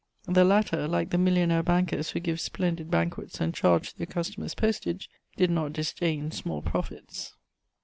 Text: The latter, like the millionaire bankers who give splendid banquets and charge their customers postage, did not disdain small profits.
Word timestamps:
The 0.27 0.43
latter, 0.43 0.87
like 0.87 1.11
the 1.11 1.19
millionaire 1.19 1.61
bankers 1.61 2.09
who 2.09 2.19
give 2.19 2.39
splendid 2.39 2.89
banquets 2.89 3.39
and 3.39 3.53
charge 3.53 3.93
their 3.93 4.07
customers 4.07 4.55
postage, 4.55 5.11
did 5.37 5.51
not 5.51 5.73
disdain 5.73 6.31
small 6.31 6.63
profits. 6.63 7.35